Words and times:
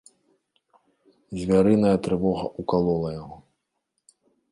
Звярыная 1.39 1.97
трывога 2.07 2.43
ўкалола 2.63 3.09
яго. 3.21 3.37